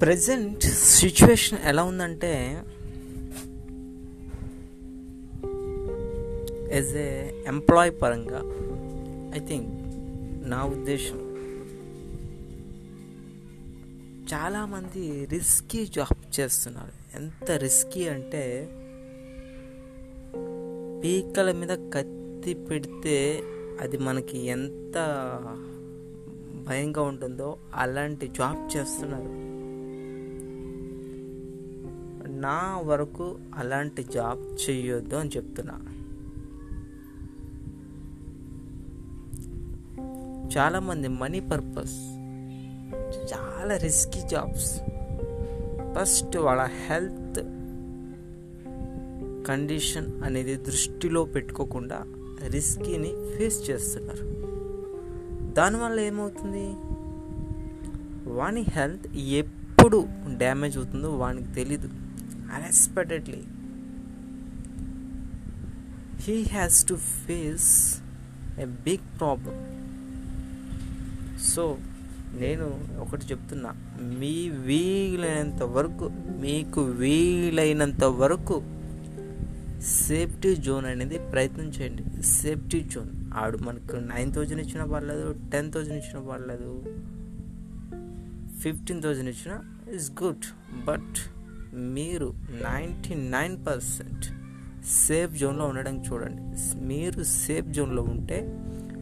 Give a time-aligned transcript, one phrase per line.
[0.00, 2.62] Present situation ఎలా ఉందంటే
[6.72, 8.40] as a employee పరంగా
[9.36, 9.70] ఐ థింక్
[10.50, 11.26] నా ఉద్దేశం
[14.34, 17.16] చాలామంది రిస్కీ జాబ్ చేస్తున్నారు.
[17.16, 18.68] ఎంత రిస్కీ అంటే
[21.04, 23.42] పీకల మీద కత్తి పెడితే
[23.80, 24.96] అది మనకి ఎంత
[26.66, 29.56] భయంగా ఉంటుందో అలాంటి జాబ్ చేస్తున్నారు.
[32.36, 35.80] నా వరకు అలాంటి జాబ్ చేయొద్దు అని చెప్తున్నా.
[40.58, 41.94] చాలామంది మనీ పర్పస్
[43.34, 44.80] చాలా రిస్కీ జాబ్స్.
[45.98, 47.40] ఫస్ట్ వాళ్ళ హెల్త్
[49.46, 52.04] కండిషన్ అనేది దృష్టిలో పెట్టుకోకుండా
[52.46, 54.36] రిస్కీని ఫేస్ చేస్తున్నారు.
[55.52, 56.74] దానివల్ల ఏమవుతుంది?
[58.34, 61.88] వాని హెల్త్ ఎప్పుడు డ్యామేజ్ అవుతుందో వానికి తెలీదు.
[62.52, 63.42] Unexpectedly
[66.20, 68.00] he has to face
[68.60, 69.56] a big problem
[71.40, 71.78] so
[72.32, 72.66] నేను
[73.00, 73.70] ఒకటి చెప్తున్నా.
[74.18, 76.04] మీ వీలైనంత వరకు
[76.40, 78.56] మీకు వీలైనంత వరకు
[79.82, 82.22] సేఫ్టీ జోన్ అనేది ప్రయత్నం చేయండి.
[82.22, 83.10] Safety zone.
[83.34, 86.70] ఆడు మనకు నైన్ థౌజండ్ ఇచ్చినా పర్లేదు టెన్ థౌజండ్ ఇచ్చినా పర్లేదు
[88.60, 89.56] ఫిఫ్టీన్ థౌజండ్ ఇచ్చినా
[89.94, 90.46] ఇస్ గుడ్.
[90.86, 91.16] బట్
[91.76, 94.26] మీరు నైంటీ నైన్ పర్సెంట్
[94.86, 96.58] సేఫ్ జోన్లో ఉండడానికి చూడండి.
[96.84, 98.58] మీరు సేఫ్ జోన్లో ఉంటే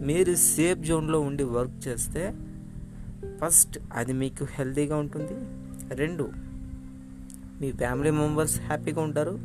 [0.00, 2.34] మీరు సేఫ్ జోన్లో ఉండి వర్క్ చేస్తే
[3.44, 5.32] ఫస్ట్ అది మీకు హెల్తీగా ఉంటుంది.
[5.94, 6.30] రెండు
[7.60, 9.38] మీ ఫ్యామిలీ మెంబర్స్ హ్యాపీగా ఉంటారు.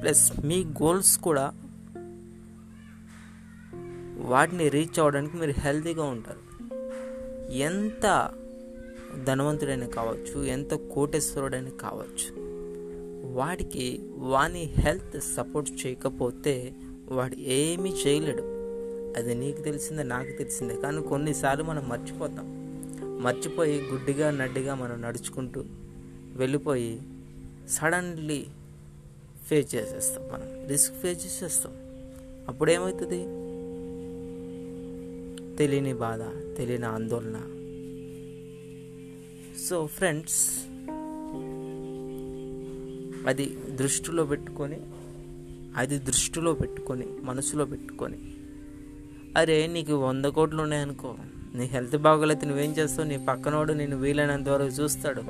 [0.00, 1.52] ప్లస్ మీ గోల్స్ కూడా
[4.18, 6.46] వాటిని రీచ్ అవ్వడానికి మీరు హెల్తీగా ఉంటారు.
[7.52, 8.30] ఎంత
[9.24, 12.45] ధనవంతుడైనా కావచ్చు ఎంత కోటేశ్వరుడైనా కావచ్చు
[13.36, 16.74] వాడికి వాని హెల్త్ సపోర్ట్ చేయకపోతే
[17.08, 18.42] వాడు ఏమీ చేయలేడు.
[19.18, 20.76] అది నీకు తెలిసిందే నాకు తెలిసిందే.
[20.76, 22.66] కానీ కొన్నిసార్లు మనం మర్చిపోతాం.
[23.22, 25.64] మర్చిపోయి గుడ్డిగా నడ్డిగా మనం నడుచుకుంటూ
[26.32, 27.02] వెళ్ళిపోయి
[27.68, 28.46] సడన్లీ
[29.46, 30.68] ఫేస్ చేసేస్తాం మనం.
[30.68, 31.72] రిస్క్ ఫేస్ చేసేస్తాం.
[32.48, 33.24] అప్పుడు ఏమవుతుంది
[35.56, 36.20] తెలియని బాధ
[36.56, 37.36] తెలియని ఆందోళన.
[39.68, 40.66] సో ఫ్రెండ్స్
[43.26, 44.80] అది దృష్టిలో పెట్టుకొని
[45.76, 48.18] అది దృష్టిలో పెట్టుకొని మనసులో పెట్టుకొని
[49.36, 51.16] అరే నీకు వంద కోట్లు ఉన్నాయనుకో
[51.54, 53.08] నీ హెల్త్ బాగోలేతే నువ్వేం చేస్తావు?
[53.08, 55.22] నీ పక్కనోడు నేను వీలైనంత వరకు చూస్తాడు.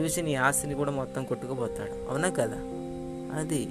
[0.00, 2.10] చూసి నీ ఆస్తిని కూడా మొత్తం కొట్టుకుపోతాడు.
[2.10, 2.56] అవునా కదా?
[3.38, 3.66] అది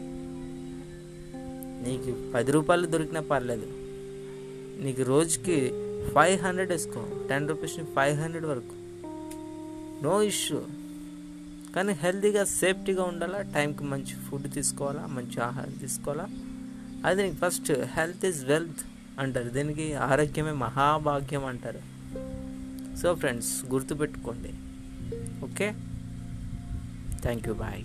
[1.90, 3.68] నీకు పది రూపాయలు దొరికినా పర్లేదు.
[4.84, 5.72] నీకు రోజుకి
[6.16, 7.06] ఫైవ్ హండ్రెడ్ వేసుకో.
[7.30, 8.76] టెన్ రూపీస్ని ఫైవ్ హండ్రెడ్ వరకు.
[10.04, 10.62] No issue.
[11.76, 16.28] కానీ హెల్తీగా సేఫ్టీగా ఉండాలా టైంకి మంచి ఫుడ్ తీసుకోవాలా మంచి ఆహారం తీసుకోవాలా?
[17.06, 18.80] అది నీకు ఫస్ట్ హెల్త్ ఈజ్ వెల్త్
[19.20, 19.50] అంటారు.
[19.50, 21.80] దీనికి ఆరోగ్యమే మహాభాగ్యం అంటారు.
[22.98, 24.54] సో ఫ్రెండ్స్ గుర్తుపెట్టుకోండి.
[25.46, 25.74] ఓకే?
[27.22, 27.84] Thank you bye.